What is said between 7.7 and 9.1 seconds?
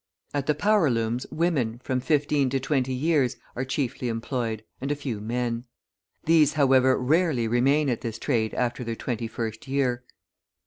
at this trade after their